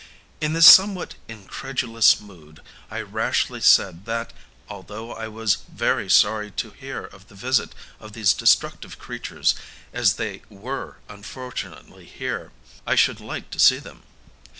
In 0.41 0.53
this 0.53 0.65
somewhat 0.65 1.13
incredulous 1.27 2.19
mood 2.19 2.61
I 2.89 3.01
rashly 3.01 3.61
said 3.61 4.05
that, 4.05 4.33
although 4.67 5.13
I 5.13 5.27
was 5.27 5.57
very 5.71 6.09
sorry 6.09 6.49
to 6.49 6.71
hear 6.71 7.03
of 7.05 7.27
the 7.27 7.35
visit 7.35 7.75
of 7.99 8.13
these 8.13 8.33
destructive 8.33 8.97
creatures, 8.97 9.53
as 9.93 10.13
they 10.15 10.41
were 10.49 10.97
unfortunately 11.07 12.05
here, 12.07 12.51
I 12.87 12.95
should 12.95 13.19
like 13.19 13.51
to 13.51 13.59
see 13.59 13.77
them. 13.77 14.01